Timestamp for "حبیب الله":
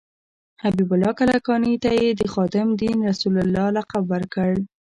0.63-1.11